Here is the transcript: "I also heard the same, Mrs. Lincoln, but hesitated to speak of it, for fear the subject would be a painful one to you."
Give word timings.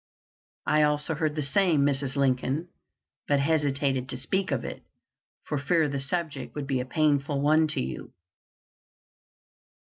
"I 0.65 0.81
also 0.81 1.13
heard 1.13 1.35
the 1.35 1.43
same, 1.43 1.81
Mrs. 1.85 2.15
Lincoln, 2.15 2.69
but 3.27 3.39
hesitated 3.39 4.09
to 4.09 4.17
speak 4.17 4.49
of 4.49 4.65
it, 4.65 4.81
for 5.43 5.59
fear 5.59 5.87
the 5.87 5.99
subject 6.01 6.55
would 6.55 6.65
be 6.65 6.79
a 6.79 6.85
painful 6.85 7.39
one 7.39 7.67
to 7.67 7.81
you." 7.81 8.11